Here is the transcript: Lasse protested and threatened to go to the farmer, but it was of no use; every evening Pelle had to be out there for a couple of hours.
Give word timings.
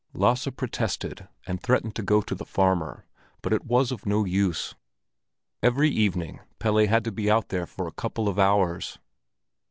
Lasse 0.13 0.47
protested 0.57 1.27
and 1.45 1.61
threatened 1.61 1.93
to 1.95 2.01
go 2.01 2.21
to 2.21 2.33
the 2.33 2.43
farmer, 2.43 3.05
but 3.43 3.53
it 3.53 3.65
was 3.65 3.91
of 3.91 4.07
no 4.07 4.25
use; 4.25 4.73
every 5.61 5.91
evening 5.91 6.39
Pelle 6.57 6.87
had 6.87 7.03
to 7.03 7.11
be 7.11 7.29
out 7.29 7.49
there 7.49 7.67
for 7.67 7.85
a 7.87 7.91
couple 7.93 8.27
of 8.27 8.39
hours. 8.39 8.97